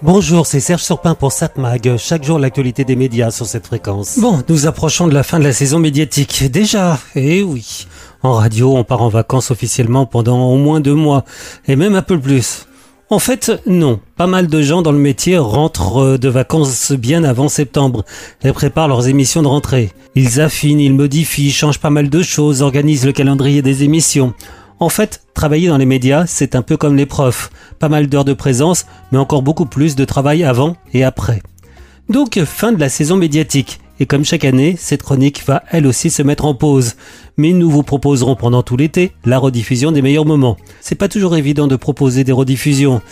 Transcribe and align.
Bonjour, 0.00 0.46
c'est 0.46 0.60
Serge 0.60 0.82
Surpin 0.84 1.16
pour 1.16 1.32
SatMag. 1.32 1.96
Chaque 1.96 2.22
jour, 2.22 2.38
l'actualité 2.38 2.84
des 2.84 2.94
médias 2.94 3.32
sur 3.32 3.46
cette 3.46 3.66
fréquence. 3.66 4.20
Bon, 4.20 4.40
nous 4.48 4.68
approchons 4.68 5.08
de 5.08 5.14
la 5.14 5.24
fin 5.24 5.40
de 5.40 5.44
la 5.44 5.52
saison 5.52 5.80
médiatique. 5.80 6.44
Déjà, 6.52 7.00
eh 7.16 7.42
oui. 7.42 7.88
En 8.22 8.34
radio, 8.34 8.76
on 8.76 8.84
part 8.84 9.02
en 9.02 9.08
vacances 9.08 9.50
officiellement 9.50 10.06
pendant 10.06 10.52
au 10.52 10.56
moins 10.56 10.78
deux 10.78 10.94
mois, 10.94 11.24
et 11.66 11.74
même 11.74 11.96
un 11.96 12.02
peu 12.02 12.16
plus. 12.16 12.68
En 13.10 13.18
fait, 13.18 13.50
non. 13.66 13.98
Pas 14.16 14.28
mal 14.28 14.46
de 14.46 14.62
gens 14.62 14.82
dans 14.82 14.92
le 14.92 14.98
métier 14.98 15.36
rentrent 15.36 15.98
euh, 15.98 16.18
de 16.18 16.28
vacances 16.28 16.92
bien 16.92 17.24
avant 17.24 17.48
septembre 17.48 18.04
et 18.44 18.52
préparent 18.52 18.88
leurs 18.88 19.08
émissions 19.08 19.42
de 19.42 19.48
rentrée. 19.48 19.90
Ils 20.14 20.40
affinent, 20.40 20.78
ils 20.78 20.94
modifient, 20.94 21.50
changent 21.50 21.80
pas 21.80 21.90
mal 21.90 22.08
de 22.08 22.22
choses, 22.22 22.62
organisent 22.62 23.06
le 23.06 23.12
calendrier 23.12 23.62
des 23.62 23.82
émissions. 23.82 24.32
En 24.80 24.88
fait, 24.88 25.22
travailler 25.34 25.68
dans 25.68 25.76
les 25.76 25.86
médias, 25.86 26.26
c'est 26.26 26.54
un 26.54 26.62
peu 26.62 26.76
comme 26.76 26.96
les 26.96 27.06
profs. 27.06 27.50
Pas 27.78 27.88
mal 27.88 28.06
d'heures 28.06 28.24
de 28.24 28.32
présence, 28.32 28.86
mais 29.10 29.18
encore 29.18 29.42
beaucoup 29.42 29.66
plus 29.66 29.96
de 29.96 30.04
travail 30.04 30.44
avant 30.44 30.76
et 30.92 31.02
après. 31.04 31.42
Donc, 32.08 32.40
fin 32.44 32.72
de 32.72 32.80
la 32.80 32.88
saison 32.88 33.16
médiatique. 33.16 33.80
Et 34.00 34.06
comme 34.06 34.24
chaque 34.24 34.44
année, 34.44 34.76
cette 34.78 35.02
chronique 35.02 35.44
va 35.44 35.64
elle 35.70 35.86
aussi 35.86 36.10
se 36.10 36.22
mettre 36.22 36.44
en 36.44 36.54
pause. 36.54 36.94
Mais 37.36 37.52
nous 37.52 37.68
vous 37.68 37.82
proposerons 37.82 38.36
pendant 38.36 38.62
tout 38.62 38.76
l'été 38.76 39.12
la 39.24 39.38
rediffusion 39.38 39.90
des 39.90 40.02
meilleurs 40.02 40.24
moments. 40.24 40.56
C'est 40.80 40.94
pas 40.94 41.08
toujours 41.08 41.36
évident 41.36 41.66
de 41.66 41.76
proposer 41.76 42.22
des 42.22 42.32
rediffusions. 42.32 43.02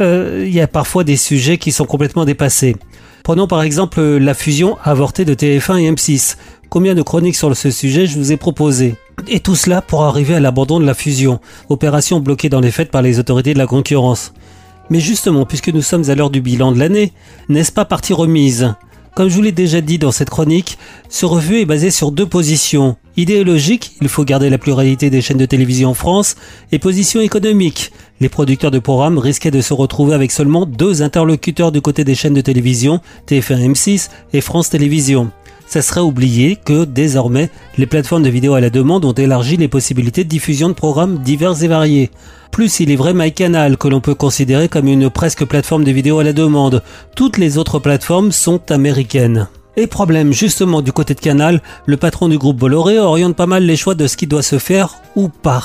Euh, 0.00 0.44
il 0.46 0.54
y 0.54 0.60
a 0.60 0.68
parfois 0.68 1.02
des 1.02 1.16
sujets 1.16 1.58
qui 1.58 1.72
sont 1.72 1.84
complètement 1.84 2.24
dépassés. 2.24 2.76
Prenons 3.24 3.48
par 3.48 3.62
exemple 3.62 4.00
la 4.00 4.34
fusion 4.34 4.78
avortée 4.84 5.24
de 5.24 5.34
TF1 5.34 5.80
et 5.80 5.90
M6. 5.90 6.36
Combien 6.68 6.94
de 6.94 7.02
chroniques 7.02 7.36
sur 7.36 7.56
ce 7.56 7.70
sujet 7.70 8.06
je 8.06 8.18
vous 8.18 8.32
ai 8.32 8.36
proposé 8.36 8.96
Et 9.28 9.40
tout 9.40 9.54
cela 9.54 9.80
pour 9.82 10.02
arriver 10.02 10.34
à 10.34 10.40
l'abandon 10.40 10.80
de 10.80 10.84
la 10.84 10.94
fusion, 10.94 11.38
opération 11.68 12.18
bloquée 12.18 12.48
dans 12.48 12.60
les 12.60 12.72
faits 12.72 12.90
par 12.90 13.02
les 13.02 13.18
autorités 13.20 13.54
de 13.54 13.58
la 13.58 13.66
concurrence. 13.66 14.32
Mais 14.90 15.00
justement, 15.00 15.46
puisque 15.46 15.68
nous 15.68 15.82
sommes 15.82 16.10
à 16.10 16.14
l'heure 16.14 16.30
du 16.30 16.40
bilan 16.40 16.72
de 16.72 16.78
l'année, 16.78 17.12
n'est-ce 17.48 17.72
pas 17.72 17.84
partie 17.84 18.12
remise? 18.12 18.74
Comme 19.14 19.28
je 19.28 19.34
vous 19.34 19.42
l'ai 19.42 19.52
déjà 19.52 19.80
dit 19.80 19.98
dans 19.98 20.10
cette 20.10 20.28
chronique, 20.28 20.76
ce 21.08 21.24
revue 21.24 21.60
est 21.60 21.64
basé 21.64 21.90
sur 21.90 22.10
deux 22.10 22.26
positions. 22.26 22.96
Idéologique, 23.16 23.92
il 24.02 24.08
faut 24.08 24.24
garder 24.24 24.50
la 24.50 24.58
pluralité 24.58 25.08
des 25.08 25.22
chaînes 25.22 25.38
de 25.38 25.46
télévision 25.46 25.90
en 25.90 25.94
France, 25.94 26.36
et 26.72 26.78
position 26.78 27.20
économique. 27.20 27.92
Les 28.20 28.28
producteurs 28.28 28.70
de 28.70 28.78
programmes 28.78 29.18
risquaient 29.18 29.50
de 29.50 29.62
se 29.62 29.72
retrouver 29.72 30.14
avec 30.14 30.32
seulement 30.32 30.66
deux 30.66 31.00
interlocuteurs 31.00 31.72
du 31.72 31.80
côté 31.80 32.04
des 32.04 32.14
chaînes 32.14 32.34
de 32.34 32.40
télévision, 32.42 33.00
TF1 33.28 33.72
M6 33.72 34.10
et 34.34 34.40
France 34.42 34.68
Télévisions 34.68 35.30
ça 35.66 35.82
serait 35.82 36.00
oublié 36.00 36.56
que 36.56 36.84
désormais, 36.84 37.50
les 37.76 37.86
plateformes 37.86 38.22
de 38.22 38.30
vidéo 38.30 38.54
à 38.54 38.60
la 38.60 38.70
demande 38.70 39.04
ont 39.04 39.12
élargi 39.12 39.56
les 39.56 39.68
possibilités 39.68 40.24
de 40.24 40.28
diffusion 40.28 40.68
de 40.68 40.74
programmes 40.74 41.18
divers 41.18 41.62
et 41.62 41.68
variés. 41.68 42.10
Plus 42.50 42.80
il 42.80 42.90
est 42.90 42.96
vrai 42.96 43.12
MyCanal 43.14 43.76
que 43.76 43.88
l'on 43.88 44.00
peut 44.00 44.14
considérer 44.14 44.68
comme 44.68 44.88
une 44.88 45.10
presque 45.10 45.44
plateforme 45.44 45.84
de 45.84 45.90
vidéo 45.90 46.20
à 46.20 46.24
la 46.24 46.32
demande. 46.32 46.82
Toutes 47.14 47.36
les 47.36 47.58
autres 47.58 47.78
plateformes 47.78 48.32
sont 48.32 48.70
américaines. 48.70 49.48
Et 49.76 49.86
problème, 49.86 50.32
justement, 50.32 50.80
du 50.80 50.92
côté 50.92 51.14
de 51.14 51.20
Canal, 51.20 51.60
le 51.84 51.98
patron 51.98 52.28
du 52.28 52.38
groupe 52.38 52.56
Bolloré 52.56 52.98
oriente 52.98 53.36
pas 53.36 53.46
mal 53.46 53.64
les 53.64 53.76
choix 53.76 53.94
de 53.94 54.06
ce 54.06 54.16
qui 54.16 54.26
doit 54.26 54.42
se 54.42 54.58
faire 54.58 54.96
ou 55.16 55.28
pas. 55.28 55.62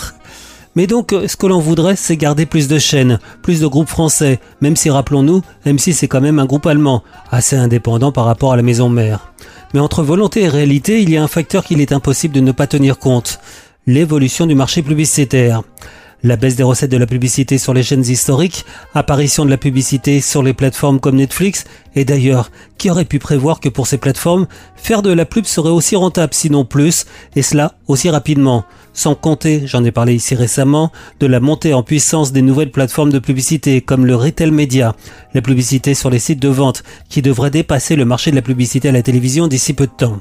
Mais 0.75 0.88
donc, 0.88 1.13
ce 1.27 1.35
que 1.35 1.47
l'on 1.47 1.59
voudrait, 1.59 1.95
c'est 1.95 2.17
garder 2.17 2.45
plus 2.45 2.67
de 2.67 2.79
chaînes, 2.79 3.19
plus 3.41 3.61
de 3.61 3.67
groupes 3.67 3.89
français, 3.89 4.39
même 4.61 4.75
si, 4.75 4.89
rappelons-nous, 4.89 5.41
M6 5.66 5.94
c'est 5.94 6.07
quand 6.07 6.22
même 6.22 6.39
un 6.39 6.45
groupe 6.45 6.66
allemand, 6.66 7.03
assez 7.29 7.55
indépendant 7.55 8.11
par 8.11 8.25
rapport 8.25 8.53
à 8.53 8.55
la 8.55 8.63
maison 8.63 8.89
mère. 8.89 9.30
Mais 9.73 9.80
entre 9.80 10.03
volonté 10.03 10.41
et 10.41 10.50
réalité, 10.50 11.02
il 11.02 11.09
y 11.09 11.17
a 11.17 11.23
un 11.23 11.27
facteur 11.27 11.64
qu'il 11.64 11.81
est 11.81 11.91
impossible 11.91 12.33
de 12.33 12.41
ne 12.41 12.52
pas 12.52 12.67
tenir 12.67 12.97
compte. 13.00 13.39
L'évolution 13.88 14.45
du 14.45 14.55
marché 14.55 14.81
publicitaire. 14.81 15.63
La 16.23 16.36
baisse 16.36 16.55
des 16.55 16.64
recettes 16.64 16.91
de 16.91 16.97
la 16.97 17.08
publicité 17.08 17.58
sur 17.58 17.73
les 17.73 17.83
chaînes 17.83 18.05
historiques, 18.05 18.66
apparition 18.94 19.44
de 19.44 19.50
la 19.50 19.58
publicité 19.58 20.22
sur 20.22 20.44
les 20.44 20.53
plateformes 20.53 21.00
comme 21.00 21.16
Netflix, 21.16 21.66
et 21.95 22.05
d'ailleurs, 22.05 22.52
qui 22.78 22.89
aurait 22.91 23.05
pu 23.05 23.17
prévoir 23.17 23.59
que 23.59 23.69
pour 23.69 23.88
ces 23.88 23.97
plateformes, 23.97 24.47
faire 24.75 25.02
de 25.02 25.11
la 25.11 25.25
pub 25.25 25.45
serait 25.45 25.69
aussi 25.69 25.95
rentable 25.95 26.33
sinon 26.33 26.63
plus, 26.63 27.05
et 27.36 27.41
cela 27.41 27.73
aussi 27.88 28.09
rapidement 28.09 28.66
sans 28.94 29.16
compter, 29.16 29.63
j'en 29.66 29.84
ai 29.84 29.91
parlé 29.91 30.16
ici 30.16 30.35
récemment, 30.35 30.91
de 31.19 31.28
la 31.28 31.40
montée 31.40 31.73
en 31.73 31.84
puissance 31.84 32.31
des 32.31 32.41
nouvelles 32.41 32.72
plateformes 32.72 33.12
de 33.12 33.19
publicité 33.19 33.81
comme 33.81 34.06
le 34.06 34.16
retail 34.16 34.51
media, 34.51 34.95
la 35.34 35.41
publicité 35.41 35.94
sur 35.94 36.09
les 36.09 36.19
sites 36.19 36.41
de 36.41 36.50
vente, 36.50 36.84
qui 37.09 37.22
devrait 37.22 37.51
dépasser 37.51 37.95
le 37.95 38.06
marché 38.06 38.31
de 38.31 38.35
la 38.35 38.41
publicité 38.41 38.90
à 38.90 38.91
la 38.91 39.01
télévision 39.01 39.47
d'ici 39.47 39.74
peu 39.74 39.88
de 39.88 39.91
temps. 39.91 40.19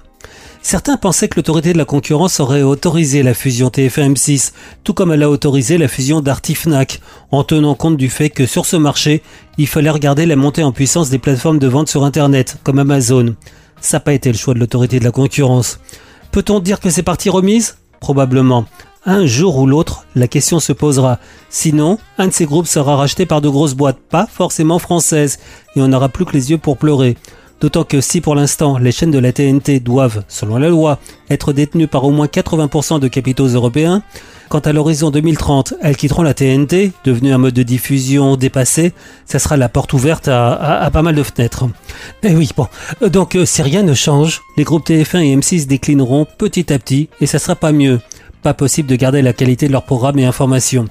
Certains 0.63 0.99
pensaient 0.99 1.29
que 1.29 1.37
l'autorité 1.37 1.73
de 1.73 1.79
la 1.79 1.85
concurrence 1.85 2.39
aurait 2.39 2.63
autorisé 2.63 3.23
la 3.23 3.33
fusion 3.33 3.69
TF1-M6, 3.69 4.53
tout 4.85 4.93
comme 4.93 5.11
elle 5.11 5.23
a 5.23 5.31
autorisé 5.31 5.79
la 5.79 5.89
fusion 5.89 6.21
d'Artifnac, 6.21 7.01
en 7.31 7.45
tenant 7.45 7.75
compte 7.75 7.97
du 7.97 8.11
fait 8.11 8.29
que 8.29 8.45
sur 8.47 8.67
ce 8.67 8.77
marché, 8.77 9.23
il 9.57 9.67
fallait 9.67 9.91
regarder 9.91 10.27
la 10.27 10.37
montée 10.37 10.63
en 10.63 10.73
puissance 10.73 11.09
des 11.09 11.19
plateformes 11.19 11.59
de 11.59 11.67
vente 11.67 11.89
sur 11.89 12.05
Internet, 12.05 12.59
comme 12.63 12.79
Amazon. 12.79 13.35
Ça 13.81 13.97
n'a 13.97 14.01
pas 14.01 14.13
été 14.13 14.31
le 14.31 14.37
choix 14.37 14.53
de 14.53 14.59
l'autorité 14.59 14.99
de 14.99 15.05
la 15.05 15.11
concurrence. 15.13 15.81
Peut-on 16.31 16.61
dire 16.61 16.81
que 16.81 16.91
c'est 16.91 17.03
partie 17.03 17.31
remise? 17.31 17.79
Probablement. 17.99 18.67
Un 19.07 19.25
jour 19.25 19.57
ou 19.57 19.67
l'autre, 19.67 20.05
la 20.15 20.29
question 20.29 20.61
se 20.61 20.75
posera. 20.75 21.19
Sinon, 21.49 21.99
un 22.19 22.29
de 22.29 22.33
ces 22.35 22.45
groupes 22.45 22.67
sera 22.67 22.97
racheté 22.97 23.25
par 23.25 23.41
de 23.41 23.49
grosses 23.49 23.75
boîtes, 23.75 23.99
pas 24.11 24.29
forcément 24.31 24.79
françaises, 24.79 25.39
et 25.75 25.81
on 25.81 25.89
n'aura 25.89 26.11
plus 26.11 26.27
que 26.27 26.35
les 26.35 26.51
yeux 26.51 26.59
pour 26.59 26.77
pleurer. 26.77 27.17
D'autant 27.61 27.85
que 27.85 28.01
si 28.01 28.23
pour 28.23 28.35
l'instant 28.35 28.79
les 28.79 28.91
chaînes 28.91 29.11
de 29.11 29.19
la 29.19 29.33
TNT 29.33 29.81
doivent, 29.81 30.25
selon 30.29 30.57
la 30.57 30.71
loi, 30.71 30.99
être 31.29 31.53
détenues 31.53 31.89
par 31.89 32.05
au 32.05 32.11
moins 32.11 32.27
80% 32.27 33.01
de 33.01 33.09
capitaux 33.09 33.49
européens, 33.49 34.03
quand 34.49 34.67
à 34.67 34.73
l'horizon 34.73 35.11
2030 35.11 35.75
elles 35.83 35.97
quitteront 35.97 36.23
la 36.23 36.33
TNT, 36.33 36.93
devenue 37.05 37.33
un 37.33 37.39
mode 37.39 37.53
de 37.53 37.63
diffusion 37.63 38.37
dépassé, 38.37 38.95
ça 39.27 39.39
sera 39.39 39.59
la 39.59 39.69
porte 39.69 39.93
ouverte 39.93 40.29
à, 40.29 40.89
pas 40.91 41.03
mal 41.03 41.15
de 41.15 41.23
fenêtres. 41.23 41.67
Eh 42.23 42.35
oui, 42.35 42.49
bon. 42.57 42.67
Donc 43.07 43.37
euh, 43.37 43.45
si 43.45 43.61
rien 43.61 43.83
ne 43.83 43.95
change, 43.95 44.41
les 44.57 44.65
groupes 44.65 44.89
TF1 44.89 45.21
et 45.21 45.37
M6 45.37 45.67
déclineront 45.67 46.27
petit 46.39 46.73
à 46.73 46.79
petit 46.79 47.11
et 47.21 47.27
ça 47.27 47.39
sera 47.39 47.57
pas 47.57 47.73
mieux. 47.73 48.01
Pas 48.43 48.55
possible 48.55 48.89
de 48.89 48.97
garder 48.97 49.21
la 49.21 49.35
qualité 49.35 49.67
de 49.67 49.73
leurs 49.73 49.85
programmes 49.85 50.19
et 50.19 50.25
informations. 50.25 50.87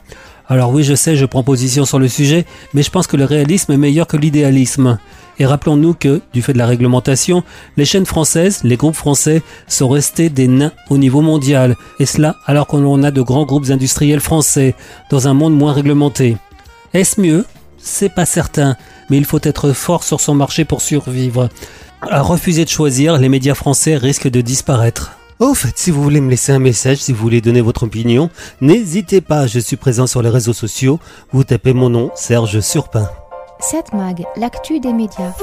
Alors 0.47 0.71
oui, 0.71 0.83
je 0.83 0.95
sais, 0.95 1.15
je 1.15 1.25
prends 1.25 1.43
position 1.43 1.85
sur 1.85 1.99
le 1.99 2.07
sujet, 2.07 2.45
mais 2.73 2.83
je 2.83 2.89
pense 2.89 3.07
que 3.07 3.17
le 3.17 3.25
réalisme 3.25 3.71
est 3.71 3.77
meilleur 3.77 4.07
que 4.07 4.17
l'idéalisme. 4.17 4.99
Et 5.39 5.45
rappelons-nous 5.45 5.93
que, 5.93 6.21
du 6.33 6.41
fait 6.41 6.53
de 6.53 6.57
la 6.57 6.67
réglementation, 6.67 7.43
les 7.77 7.85
chaînes 7.85 8.05
françaises, 8.05 8.61
les 8.63 8.75
groupes 8.75 8.95
français, 8.95 9.41
sont 9.67 9.87
restés 9.87 10.29
des 10.29 10.47
nains 10.47 10.73
au 10.89 10.97
niveau 10.97 11.21
mondial. 11.21 11.77
Et 11.99 12.05
cela 12.05 12.35
alors 12.45 12.67
qu'on 12.67 13.03
a 13.03 13.11
de 13.11 13.21
grands 13.21 13.45
groupes 13.45 13.69
industriels 13.69 14.19
français, 14.19 14.75
dans 15.09 15.27
un 15.27 15.33
monde 15.33 15.55
moins 15.55 15.73
réglementé. 15.73 16.37
Est-ce 16.93 17.21
mieux? 17.21 17.45
C'est 17.77 18.13
pas 18.13 18.25
certain, 18.25 18.75
mais 19.09 19.17
il 19.17 19.25
faut 19.25 19.39
être 19.41 19.71
fort 19.71 20.03
sur 20.03 20.19
son 20.19 20.35
marché 20.35 20.65
pour 20.65 20.81
survivre. 20.81 21.49
À 22.01 22.21
refuser 22.21 22.65
de 22.65 22.69
choisir, 22.69 23.17
les 23.17 23.29
médias 23.29 23.55
français 23.55 23.95
risquent 23.95 24.29
de 24.29 24.41
disparaître. 24.41 25.13
Au 25.39 25.53
fait, 25.53 25.77
si 25.77 25.89
vous 25.89 26.03
voulez 26.03 26.19
me 26.19 26.29
laisser 26.29 26.51
un 26.51 26.59
message, 26.59 26.97
si 26.97 27.13
vous 27.13 27.21
voulez 27.21 27.39
donner 27.39 27.61
votre 27.61 27.83
opinion, 27.83 28.29
n'hésitez 28.59 29.21
pas, 29.21 29.47
je 29.47 29.59
suis 29.59 29.77
présent 29.77 30.05
sur 30.05 30.21
les 30.21 30.29
réseaux 30.29 30.51
sociaux. 30.51 30.99
Vous 31.31 31.45
tapez 31.45 31.71
mon 31.71 31.89
nom, 31.89 32.11
Serge 32.15 32.59
Surpin. 32.59 33.09
7 33.61 33.93
Mag, 33.93 34.25
l'actu 34.37 34.79
des 34.79 34.93
médias. 34.93 35.33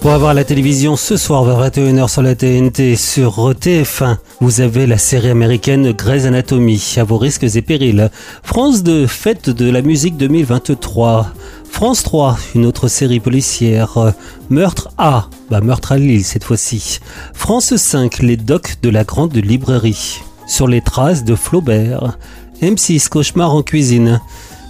Pour 0.00 0.12
avoir 0.12 0.34
la 0.34 0.44
télévision 0.44 0.94
ce 0.94 1.16
soir 1.16 1.42
vers 1.42 1.60
21h 1.68 2.08
sur 2.08 2.22
la 2.22 2.36
TNT 2.36 2.94
sur 2.94 3.50
TF1, 3.54 4.18
vous 4.40 4.60
avez 4.60 4.86
la 4.86 4.98
série 4.98 5.30
américaine 5.30 5.90
Grey's 5.90 6.26
Anatomy 6.26 6.94
à 6.96 7.02
vos 7.02 7.18
risques 7.18 7.42
et 7.42 7.62
périls. 7.62 8.08
France 8.44 8.84
2, 8.84 9.08
fête 9.08 9.50
de 9.50 9.68
la 9.68 9.82
musique 9.82 10.16
2023. 10.16 11.32
France 11.68 12.04
3, 12.04 12.38
une 12.54 12.66
autre 12.66 12.86
série 12.86 13.18
policière. 13.18 14.14
Meurtre 14.48 14.90
A, 14.96 15.28
bah 15.50 15.60
meurtre 15.60 15.90
à 15.90 15.98
Lille 15.98 16.24
cette 16.24 16.44
fois-ci. 16.44 17.00
France 17.34 17.74
5, 17.74 18.20
les 18.20 18.36
docs 18.36 18.76
de 18.80 18.90
la 18.90 19.02
grande 19.02 19.34
librairie. 19.34 20.20
Sur 20.46 20.68
les 20.68 20.82
traces 20.82 21.24
de 21.24 21.34
Flaubert. 21.34 22.16
M6, 22.62 23.08
cauchemar 23.08 23.52
en 23.52 23.62
cuisine. 23.62 24.20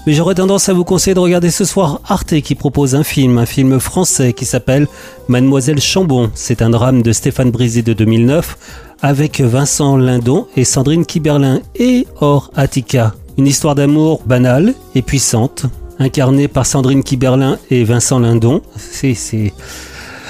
Mais 0.07 0.13
j'aurais 0.13 0.37
tendance 0.37 0.69
à 0.69 0.73
vous 0.73 0.85
conseiller 0.85 1.15
de 1.15 1.21
regarder 1.21 1.51
ce 1.51 1.65
soir 1.65 2.01
Arte 2.07 2.41
qui 2.41 2.55
propose 2.55 2.95
un 2.95 3.03
film, 3.03 3.39
un 3.39 3.47
film 3.47 3.81
français 3.81 4.33
qui 4.33 4.45
s'appelle 4.45 4.87
Mademoiselle 5.27 5.81
Chambon. 5.81 6.31
C'est 6.35 6.63
un 6.63 6.71
drame 6.71 7.03
de 7.03 7.11
Stéphane 7.13 7.51
Brisé 7.51 7.83
de 7.83 7.93
2009 7.93 8.57
avec 9.03 9.41
Vincent 9.41 9.97
Lindon 9.97 10.47
et 10.57 10.65
Sandrine 10.65 11.05
Kiberlin 11.05 11.61
et 11.75 12.07
Or 12.21 12.53
Attica. 12.55 13.15
Une 13.37 13.49
histoire 13.49 13.75
d'amour 13.75 14.23
banale 14.25 14.75
et 14.95 15.03
puissante, 15.03 15.67
incarnée 15.99 16.47
par 16.47 16.67
Sandrine 16.67 17.03
Kiberlin 17.03 17.59
et 17.71 17.83
Vincent 17.83 18.21
Lindon. 18.21 18.63
C'est, 18.77 19.15
c'est 19.15 19.53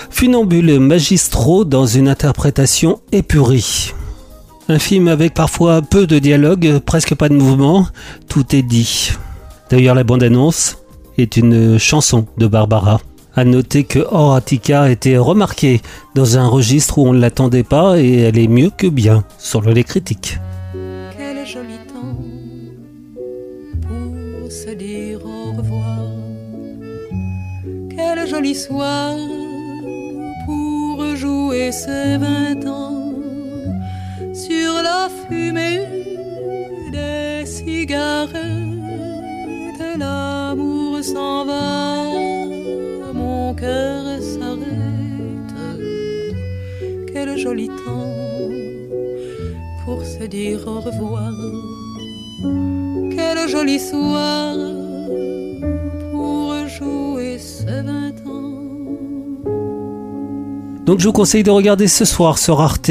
funambule 0.09 0.81
magistraux 0.81 1.67
dans 1.67 1.85
une 1.85 2.09
interprétation 2.09 3.01
épurée. 3.13 3.63
Un 4.71 4.79
film 4.79 5.07
avec 5.07 5.35
parfois 5.35 5.83
peu 5.83 6.07
de 6.07 6.19
dialogue, 6.19 6.79
presque 6.79 7.15
pas 7.15 7.29
de 7.29 7.35
mouvement, 7.35 7.87
tout 8.27 8.57
est 8.57 8.63
dit. 8.63 9.13
D'ailleurs, 9.71 9.95
la 9.95 10.05
bande-annonce 10.05 10.79
est 11.19 11.37
une 11.37 11.79
chanson 11.79 12.27
de 12.39 12.47
Barbara. 12.47 13.01
À 13.35 13.45
noter 13.45 13.85
que 13.85 13.99
Horatica 13.99 14.83
a 14.83 14.91
été 14.91 15.19
remarquée 15.19 15.83
dans 16.15 16.39
un 16.39 16.47
registre 16.47 16.99
où 16.99 17.07
on 17.07 17.13
ne 17.13 17.21
l'attendait 17.21 17.65
pas 17.65 17.99
et 17.99 18.21
elle 18.21 18.39
est 18.39 18.49
mieux 18.49 18.71
que 18.71 18.87
bien, 18.87 19.25
sur 19.39 19.61
les 19.63 19.85
critiques. 19.85 20.39
Quel 21.19 21.47
joli 21.47 21.75
temps 21.89 22.17
pour 23.83 24.51
se 24.51 24.71
dire 24.71 25.19
au 25.25 25.53
revoir. 25.53 25.97
quel 27.95 28.29
joli 28.29 28.55
soir 28.55 29.15
pour 30.47 31.17
jouer 31.17 31.73
ses 31.73 32.19
vingt 32.19 32.67
ans 32.67 33.13
sur 34.33 34.83
la 34.83 35.09
fumée 35.29 35.81
des 36.93 37.45
cigarettes. 37.45 38.66
Joli 47.47 47.69
temps 47.69 48.11
pour 49.85 50.03
se 50.05 50.25
dire 50.25 50.59
au 50.67 50.81
revoir. 50.81 51.33
Quel 53.15 53.49
joli 53.49 53.79
soir 53.79 54.53
pour 56.11 56.55
jouer 56.67 57.39
ce 57.39 57.71
vingt 57.89 58.19
ans. 58.27 58.57
Donc 60.87 60.99
je 60.99 61.07
vous 61.07 61.13
conseille 61.13 61.45
de 61.45 61.53
regarder 61.53 61.87
ce 61.87 62.05
soir 62.05 62.39
sur 62.39 62.61
Arte 62.61 62.91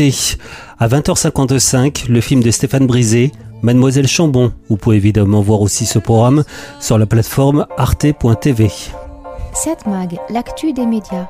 à 0.80 0.88
20h55 0.88 2.10
le 2.10 2.22
film 2.22 2.42
de 2.42 2.50
Stéphane 2.50 2.88
Brisé, 2.88 3.34
Mademoiselle 3.62 4.08
Chambon. 4.08 4.54
Vous 4.70 4.78
pouvez 4.78 4.96
évidemment 4.96 5.42
voir 5.42 5.60
aussi 5.60 5.86
ce 5.86 6.00
programme 6.00 6.46
sur 6.80 6.98
la 6.98 7.06
plateforme 7.06 7.66
arte.tv. 7.78 8.70
7 9.54 9.86
Mag, 9.86 10.18
l'actu 10.30 10.72
des 10.72 10.86
médias. 10.86 11.28